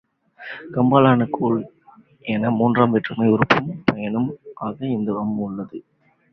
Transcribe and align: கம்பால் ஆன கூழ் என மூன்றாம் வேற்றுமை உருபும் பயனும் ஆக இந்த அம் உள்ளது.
கம்பால் 0.73 1.07
ஆன 1.07 1.27
கூழ் 1.31 1.59
என 2.25 2.51
மூன்றாம் 2.51 2.91
வேற்றுமை 2.91 3.29
உருபும் 3.29 3.71
பயனும் 3.85 4.29
ஆக 4.59 4.85
இந்த 4.87 5.19
அம் 5.19 5.37
உள்ளது. 5.39 5.79